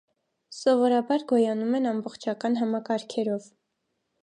[0.59, 3.49] Սովորաբար գոյանում են ամբողջական համակարգերով։